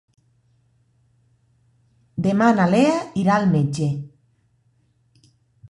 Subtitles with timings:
[2.29, 3.95] Demà na Lea irà al metge.